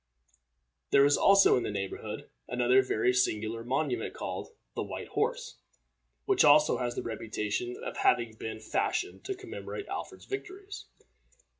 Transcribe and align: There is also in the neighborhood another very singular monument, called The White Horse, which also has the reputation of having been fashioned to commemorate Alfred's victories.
There 0.89 1.05
is 1.05 1.15
also 1.15 1.57
in 1.57 1.61
the 1.61 1.69
neighborhood 1.69 2.27
another 2.47 2.81
very 2.81 3.13
singular 3.13 3.63
monument, 3.63 4.15
called 4.15 4.49
The 4.73 4.81
White 4.81 5.09
Horse, 5.09 5.57
which 6.25 6.43
also 6.43 6.79
has 6.79 6.95
the 6.95 7.03
reputation 7.03 7.77
of 7.83 7.97
having 7.97 8.33
been 8.33 8.59
fashioned 8.59 9.23
to 9.25 9.35
commemorate 9.35 9.85
Alfred's 9.89 10.25
victories. 10.25 10.85